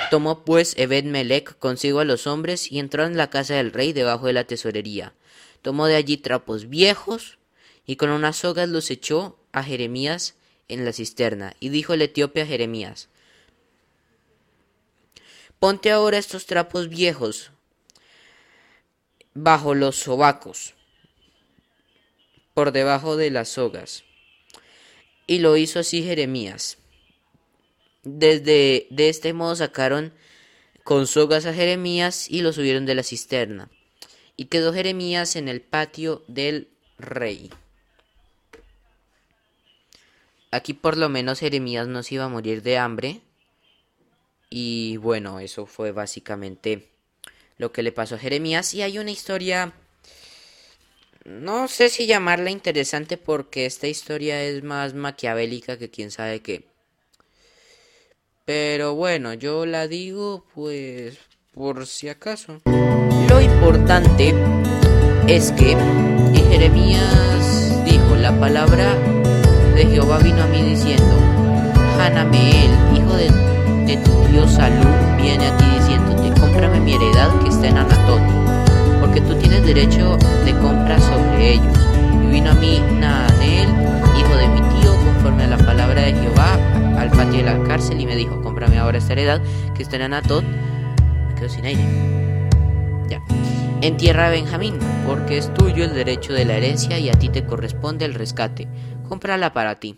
Tomó 0.09 0.43
pues 0.43 0.73
Ebed 0.77 1.03
Melech 1.03 1.57
consigo 1.59 1.99
a 1.99 2.05
los 2.05 2.27
hombres 2.27 2.71
y 2.71 2.79
entró 2.79 3.05
en 3.05 3.17
la 3.17 3.29
casa 3.29 3.55
del 3.55 3.71
rey 3.71 3.93
debajo 3.93 4.25
de 4.25 4.33
la 4.33 4.45
tesorería. 4.45 5.13
Tomó 5.61 5.85
de 5.85 5.95
allí 5.95 6.17
trapos 6.17 6.69
viejos 6.69 7.37
y 7.85 7.97
con 7.97 8.09
unas 8.09 8.37
sogas 8.37 8.69
los 8.69 8.89
echó 8.89 9.37
a 9.51 9.63
Jeremías 9.63 10.35
en 10.67 10.85
la 10.85 10.93
cisterna. 10.93 11.55
Y 11.59 11.69
dijo 11.69 11.93
el 11.93 12.01
etíope 12.01 12.41
a 12.41 12.45
Jeremías, 12.45 13.09
Ponte 15.59 15.89
ahora 15.91 16.19
estos 16.19 16.45
trapos 16.45 16.87
viejos 16.87 17.51
bajo 19.33 19.73
los 19.73 19.95
sobacos, 19.95 20.75
por 22.53 22.71
debajo 22.71 23.17
de 23.17 23.31
las 23.31 23.49
sogas. 23.49 24.03
Y 25.25 25.39
lo 25.39 25.57
hizo 25.57 25.79
así 25.79 26.03
Jeremías. 26.03 26.77
Desde 28.03 28.87
de 28.89 29.09
este 29.09 29.33
modo 29.33 29.55
sacaron 29.55 30.13
con 30.83 31.07
sogas 31.07 31.45
a 31.45 31.53
Jeremías 31.53 32.29
y 32.29 32.41
lo 32.41 32.53
subieron 32.53 32.85
de 32.85 32.95
la 32.95 33.03
cisterna. 33.03 33.69
Y 34.35 34.45
quedó 34.45 34.73
Jeremías 34.73 35.35
en 35.35 35.49
el 35.49 35.61
patio 35.61 36.23
del 36.27 36.69
rey. 36.97 37.49
Aquí 40.51 40.73
por 40.73 40.97
lo 40.97 41.09
menos 41.09 41.39
Jeremías 41.39 41.87
no 41.87 42.03
se 42.03 42.15
iba 42.15 42.25
a 42.25 42.29
morir 42.29 42.61
de 42.61 42.77
hambre. 42.77 43.21
Y 44.49 44.97
bueno, 44.97 45.39
eso 45.39 45.65
fue 45.65 45.91
básicamente 45.91 46.87
lo 47.57 47.71
que 47.71 47.83
le 47.83 47.91
pasó 47.91 48.15
a 48.15 48.19
Jeremías. 48.19 48.73
Y 48.73 48.81
hay 48.81 48.97
una 48.97 49.11
historia 49.11 49.73
no 51.27 51.67
sé 51.67 51.89
si 51.89 52.07
llamarla 52.07 52.51
interesante 52.51 53.17
porque 53.17 53.65
esta 53.65 53.87
historia 53.87 54.41
es 54.43 54.63
más 54.63 54.93
maquiavélica 54.93 55.77
que 55.77 55.89
quién 55.89 56.09
sabe 56.09 56.39
qué. 56.39 56.63
Pero 58.45 58.95
bueno, 58.95 59.33
yo 59.33 59.65
la 59.65 59.89
digo 59.89 60.45
pues 60.55 61.17
por 61.53 61.85
si 61.85 62.07
acaso. 62.07 62.61
Lo 63.29 63.41
importante 63.41 64.33
es 65.27 65.51
que 65.51 65.75
Jeremías 66.49 67.83
dijo 67.83 68.15
la 68.15 68.39
palabra 68.39 68.95
de 69.77 69.85
Jehová 69.85 70.17
vino 70.17 70.41
a 70.41 70.47
mí 70.47 70.63
diciendo, 70.63 71.15
Hanameel, 72.01 72.71
hijo 72.95 73.13
de, 73.15 73.97
tu 73.97 74.11
tío 74.27 74.47
Salud, 74.47 74.87
viene 75.17 75.47
a 75.47 75.57
ti 75.57 75.65
diciéndote, 75.79 76.39
cómprame 76.39 76.79
mi 76.79 76.95
heredad 76.95 77.29
que 77.43 77.49
está 77.49 77.67
en 77.67 77.77
Anatot 77.77 78.47
porque 78.99 79.21
tú 79.21 79.35
tienes 79.35 79.63
derecho 79.63 80.17
de 80.45 80.53
compra 80.53 80.99
sobre 80.99 81.53
ellos. 81.53 81.77
Y 82.23 82.31
vino 82.31 82.49
a 82.49 82.55
mí 82.55 82.81
Naanel, 82.99 83.69
hijo 84.17 84.35
de 84.35 84.47
mi 84.47 84.61
tío, 84.61 84.95
conforme 84.95 85.43
a 85.43 85.47
la 85.47 85.57
palabra 85.57 86.01
de 86.01 86.13
Jehová, 86.13 86.53
al 86.97 87.11
patio 87.11 87.37
de 87.37 87.43
la 87.43 87.63
cárcel 87.63 88.01
y 88.01 88.07
me 88.07 88.15
dijo, 88.15 88.41
cómprame 88.41 88.79
ahora 88.79 88.97
esta 88.97 89.13
heredad 89.13 89.41
que 89.75 89.83
está 89.83 89.97
en 89.97 90.01
Anatot. 90.01 90.43
Me 90.43 91.35
quedo 91.35 91.49
sin 91.49 91.65
aire. 91.65 91.83
Ya. 93.09 93.21
En 93.81 93.95
tierra 93.97 94.31
de 94.31 94.41
Benjamín, 94.41 94.79
porque 95.05 95.37
es 95.37 95.53
tuyo 95.53 95.83
el 95.83 95.93
derecho 95.93 96.33
de 96.33 96.45
la 96.45 96.55
herencia 96.55 96.97
y 96.97 97.09
a 97.09 97.13
ti 97.13 97.29
te 97.29 97.45
corresponde 97.45 98.05
el 98.05 98.15
rescate. 98.15 98.67
Cómprala 99.07 99.53
para 99.53 99.79
ti. 99.79 99.97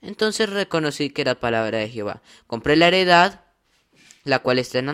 Entonces 0.00 0.48
reconocí 0.48 1.10
que 1.10 1.22
era 1.22 1.40
palabra 1.40 1.78
de 1.78 1.88
Jehová. 1.88 2.22
Compré 2.46 2.76
la 2.76 2.88
heredad, 2.88 3.44
la 4.24 4.40
cual 4.40 4.58
está 4.58 4.78
en 4.78 4.88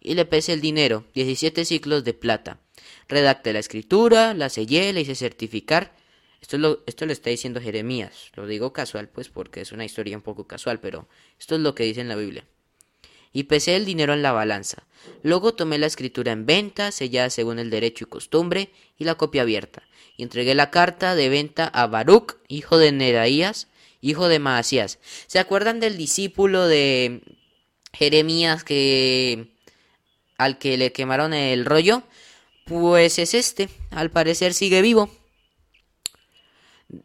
y 0.00 0.14
le 0.14 0.24
pese 0.24 0.52
el 0.52 0.60
dinero, 0.60 1.04
17 1.14 1.64
ciclos 1.64 2.04
de 2.04 2.14
plata. 2.14 2.58
Redacté 3.08 3.52
la 3.52 3.60
escritura, 3.60 4.34
la 4.34 4.48
sellé, 4.48 4.92
la 4.92 5.00
hice 5.00 5.14
certificar. 5.14 5.94
Esto 6.40 6.58
lo, 6.58 6.82
esto 6.86 7.06
lo 7.06 7.12
está 7.12 7.30
diciendo 7.30 7.60
Jeremías. 7.60 8.30
Lo 8.34 8.46
digo 8.46 8.72
casual, 8.72 9.08
pues, 9.08 9.28
porque 9.28 9.60
es 9.60 9.70
una 9.70 9.84
historia 9.84 10.16
un 10.16 10.22
poco 10.22 10.46
casual, 10.46 10.80
pero 10.80 11.08
esto 11.38 11.54
es 11.54 11.60
lo 11.60 11.74
que 11.74 11.84
dice 11.84 12.00
en 12.00 12.08
la 12.08 12.16
Biblia. 12.16 12.44
Y 13.32 13.44
pesé 13.44 13.76
el 13.76 13.84
dinero 13.84 14.12
en 14.12 14.22
la 14.22 14.32
balanza. 14.32 14.86
Luego 15.22 15.54
tomé 15.54 15.78
la 15.78 15.86
escritura 15.86 16.32
en 16.32 16.46
venta, 16.46 16.92
sellada 16.92 17.30
según 17.30 17.58
el 17.58 17.70
derecho 17.70 18.04
y 18.04 18.08
costumbre, 18.08 18.70
y 18.98 19.04
la 19.04 19.14
copia 19.14 19.42
abierta. 19.42 19.82
Y 20.16 20.22
entregué 20.22 20.54
la 20.54 20.70
carta 20.70 21.14
de 21.14 21.28
venta 21.28 21.66
a 21.66 21.86
Baruch, 21.86 22.36
hijo 22.48 22.78
de 22.78 22.92
Neraías, 22.92 23.68
hijo 24.00 24.28
de 24.28 24.38
Maasías. 24.38 24.98
¿Se 25.26 25.38
acuerdan 25.38 25.80
del 25.80 25.96
discípulo 25.96 26.66
de 26.66 27.22
Jeremías 27.92 28.64
que 28.64 29.52
al 30.38 30.58
que 30.58 30.76
le 30.76 30.92
quemaron 30.92 31.34
el 31.34 31.64
rollo, 31.64 32.02
pues 32.64 33.18
es 33.18 33.34
este, 33.34 33.68
al 33.90 34.10
parecer 34.10 34.54
sigue 34.54 34.82
vivo. 34.82 35.10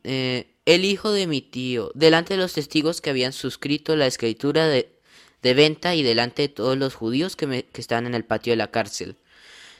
Eh, 0.03 0.55
el 0.65 0.85
hijo 0.85 1.11
de 1.11 1.27
mi 1.27 1.41
tío, 1.41 1.91
delante 1.93 2.33
de 2.33 2.41
los 2.41 2.53
testigos 2.53 2.99
que 2.99 3.09
habían 3.09 3.33
suscrito 3.33 3.95
la 3.95 4.07
escritura 4.07 4.67
de, 5.41 5.53
venta 5.53 5.95
y 5.95 6.03
delante 6.03 6.43
de 6.43 6.49
todos 6.49 6.77
los 6.77 6.95
judíos 6.95 7.35
que, 7.35 7.47
me, 7.47 7.63
que 7.63 7.81
están 7.81 8.05
en 8.05 8.13
el 8.13 8.25
patio 8.25 8.51
de 8.51 8.57
la 8.57 8.71
cárcel. 8.71 9.17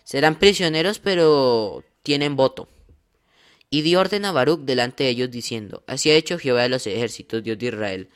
Serán 0.04 0.40
prisioneros, 0.40 1.00
pero 1.00 1.84
tienen 2.04 2.36
voto. 2.36 2.70
Y 3.70 3.82
dio 3.82 4.00
orden 4.00 4.26
a 4.26 4.32
Baruch 4.32 4.62
delante 4.62 5.04
de 5.04 5.10
ellos 5.10 5.30
diciendo, 5.30 5.84
Así 5.88 6.10
ha 6.10 6.16
hecho 6.16 6.40
Jehová 6.40 6.64
de 6.64 6.70
los 6.70 6.88
ejércitos, 6.88 7.44
Dios 7.44 7.58
de 7.58 7.66
Israel. 7.66 8.10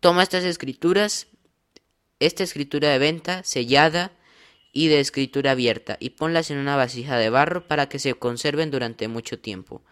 Toma 0.00 0.22
estas 0.22 0.44
escrituras, 0.44 1.26
esta 2.20 2.42
escritura 2.42 2.88
de 2.88 2.98
venta, 2.98 3.42
sellada, 3.44 4.12
y 4.74 4.88
de 4.88 5.00
escritura 5.00 5.52
abierta, 5.52 5.96
y 6.00 6.10
ponlas 6.10 6.50
en 6.50 6.58
una 6.58 6.76
vasija 6.76 7.16
de 7.16 7.30
barro 7.30 7.66
para 7.68 7.88
que 7.88 8.00
se 8.00 8.12
conserven 8.14 8.70
durante 8.70 9.06
mucho 9.08 9.38
tiempo. 9.38 9.82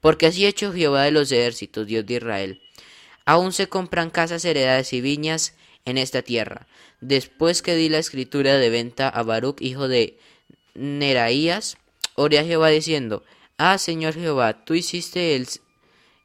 Porque 0.00 0.26
así 0.26 0.44
ha 0.46 0.48
hecho 0.48 0.72
Jehová 0.72 1.04
de 1.04 1.12
los 1.12 1.30
ejércitos, 1.30 1.86
Dios 1.86 2.06
de 2.06 2.14
Israel. 2.14 2.62
Aún 3.26 3.52
se 3.52 3.68
compran 3.68 4.10
casas, 4.10 4.44
heredades 4.44 4.92
y 4.94 5.00
viñas 5.00 5.54
en 5.84 5.98
esta 5.98 6.22
tierra. 6.22 6.66
Después 7.00 7.62
que 7.62 7.74
di 7.74 7.88
la 7.88 7.98
escritura 7.98 8.56
de 8.58 8.70
venta 8.70 9.08
a 9.08 9.22
Baruch, 9.22 9.60
hijo 9.60 9.88
de 9.88 10.18
Neraías, 10.74 11.76
oré 12.14 12.38
a 12.38 12.44
Jehová 12.44 12.68
diciendo, 12.68 13.24
Ah, 13.58 13.78
Señor 13.78 14.14
Jehová, 14.14 14.64
tú 14.64 14.74
hiciste 14.74 15.36
el, 15.36 15.46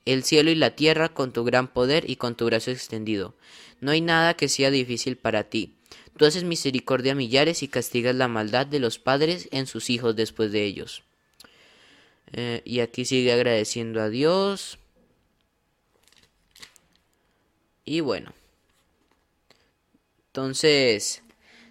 el 0.06 0.24
cielo 0.24 0.52
y 0.52 0.56
la 0.56 0.76
tierra 0.76 1.10
con 1.10 1.34
tu 1.34 1.44
gran 1.44 1.68
poder 1.68 2.10
y 2.10 2.16
con 2.16 2.36
tu 2.36 2.46
brazo 2.46 2.72
extendido. 2.72 3.36
No 3.80 3.92
hay 3.92 4.02
nada 4.02 4.36
que 4.36 4.50
sea 4.50 4.72
difícil 4.72 5.18
para 5.18 5.44
ti. 5.44 5.76
Tú 6.18 6.26
haces 6.26 6.44
misericordia 6.44 7.12
a 7.12 7.16
millares 7.16 7.62
y 7.62 7.68
castigas 7.68 8.16
la 8.16 8.28
maldad 8.28 8.66
de 8.66 8.80
los 8.80 8.98
padres 8.98 9.50
en 9.52 9.68
sus 9.68 9.90
hijos 9.90 10.16
después 10.16 10.52
de 10.52 10.64
ellos. 10.64 11.04
Eh, 12.34 12.62
y 12.66 12.80
aquí 12.80 13.06
sigue 13.06 13.32
agradeciendo 13.32 14.02
a 14.02 14.10
Dios. 14.10 14.80
Y 17.86 18.02
bueno. 18.02 18.34
Entonces, 20.38 21.24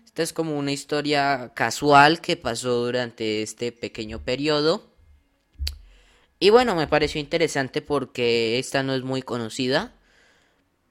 esta 0.04 0.24
es 0.24 0.32
como 0.32 0.58
una 0.58 0.72
historia 0.72 1.52
casual 1.54 2.20
que 2.20 2.36
pasó 2.36 2.84
durante 2.84 3.42
este 3.42 3.70
pequeño 3.70 4.24
periodo. 4.24 4.82
Y 6.40 6.50
bueno, 6.50 6.74
me 6.74 6.88
pareció 6.88 7.20
interesante 7.20 7.80
porque 7.80 8.58
esta 8.58 8.82
no 8.82 8.92
es 8.96 9.04
muy 9.04 9.22
conocida. 9.22 9.94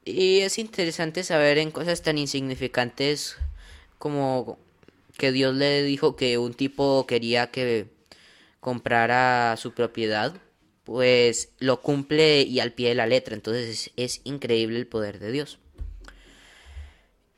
Y 0.06 0.38
es 0.38 0.58
interesante 0.58 1.22
saber 1.22 1.58
en 1.58 1.70
cosas 1.70 2.00
tan 2.00 2.16
insignificantes 2.16 3.36
como 3.98 4.58
que 5.18 5.30
Dios 5.30 5.54
le 5.54 5.82
dijo 5.82 6.16
que 6.16 6.38
un 6.38 6.54
tipo 6.54 7.06
quería 7.06 7.50
que 7.50 7.88
comprara 8.60 9.54
su 9.58 9.74
propiedad, 9.74 10.34
pues 10.84 11.50
lo 11.58 11.82
cumple 11.82 12.40
y 12.40 12.60
al 12.60 12.72
pie 12.72 12.88
de 12.88 12.94
la 12.94 13.06
letra. 13.06 13.34
Entonces 13.34 13.90
es, 13.96 14.22
increíble 14.24 14.78
el 14.78 14.86
poder 14.86 15.18
de 15.18 15.30
Dios. 15.30 15.58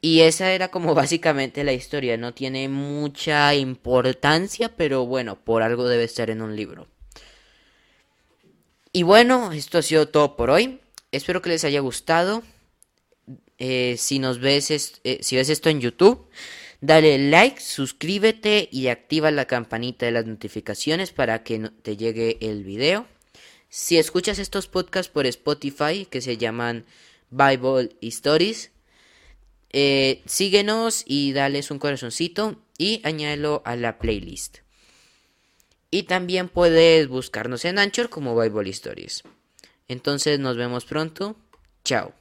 Y 0.01 0.21
esa 0.21 0.53
era 0.53 0.69
como 0.69 0.95
básicamente 0.97 1.65
la 1.65 1.73
historia. 1.73 2.17
No 2.17 2.35
tiene 2.35 2.69
mucha 2.69 3.55
importancia, 3.55 4.77
pero 4.77 5.07
bueno, 5.07 5.37
por 5.37 5.63
algo 5.63 5.89
debe 5.89 6.05
estar 6.05 6.31
en 6.31 6.43
un 6.43 6.57
libro. 6.57 6.89
Y 8.93 9.03
bueno, 9.03 9.53
esto 9.53 9.79
ha 9.79 9.83
sido 9.83 10.09
todo 10.09 10.37
por 10.37 10.51
hoy. 10.51 10.81
Espero 11.13 11.43
que 11.43 11.51
les 11.51 11.65
haya 11.65 11.81
gustado. 11.81 12.43
Eh, 13.59 13.97
si 13.99 14.19
nos 14.19 14.39
ves, 14.41 14.71
eh, 15.05 15.19
si 15.21 15.37
ves 15.37 15.49
esto 15.49 15.69
en 15.69 15.81
YouTube, 15.81 16.27
dale 16.81 17.19
like, 17.19 17.61
suscríbete 17.61 18.69
y 18.71 18.89
activa 18.89 19.31
la 19.31 19.47
campanita 19.47 20.07
de 20.07 20.13
las 20.13 20.27
notificaciones 20.27 21.11
para 21.13 21.43
que 21.43 21.71
te 21.83 21.97
llegue 21.97 22.39
el 22.41 22.65
video. 22.65 23.07
Si 23.69 23.99
escuchas 23.99 24.39
estos 24.39 24.69
podcasts 24.69 25.13
por 25.13 25.27
Spotify 25.27 26.07
que 26.07 26.21
se 26.21 26.39
llaman 26.39 26.87
Bible 27.31 27.91
Stories, 28.01 28.71
eh, 29.71 30.23
síguenos 30.27 31.05
y 31.07 31.33
dales 31.33 31.71
un 31.71 31.79
corazoncito 31.79 32.57
y 32.79 33.01
añádelo 33.05 33.63
a 33.65 33.77
la 33.77 33.99
playlist. 33.99 34.59
Y 35.91 36.05
también 36.05 36.49
puedes 36.49 37.09
buscarnos 37.09 37.65
en 37.65 37.79
Anchor 37.79 38.11
como 38.11 38.39
Bible 38.39 38.71
Stories. 38.71 39.23
Entonces 39.89 40.39
nos 40.39 40.57
vemos 40.57 40.85
pronto. 40.85 41.37
Chao. 41.85 42.13